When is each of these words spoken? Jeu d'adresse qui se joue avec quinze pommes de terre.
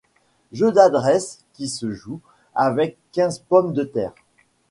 Jeu 0.51 0.71
d'adresse 0.71 1.43
qui 1.53 1.69
se 1.69 1.91
joue 1.93 2.21
avec 2.55 2.97
quinze 3.11 3.37
pommes 3.37 3.71
de 3.71 3.83
terre. 3.83 4.15